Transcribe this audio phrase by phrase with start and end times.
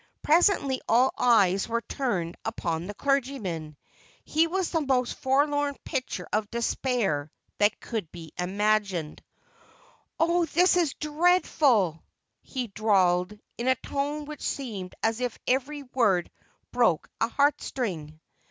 [0.23, 3.77] Presently all eyes were turned upon the clergyman.
[4.23, 9.21] He was the most forlorn picture of despair that could be imagined.
[10.19, 12.03] [Illustration: HALF SHAVED.] "Oh, this is dreadful!"
[12.41, 16.31] he drawled, in a tone which seemed as if every word
[16.71, 18.19] broke a heart string.